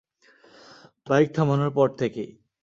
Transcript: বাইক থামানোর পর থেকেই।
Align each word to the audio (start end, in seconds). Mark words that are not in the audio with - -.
বাইক 1.07 1.27
থামানোর 1.35 1.71
পর 1.75 1.87
থেকেই। 1.97 2.29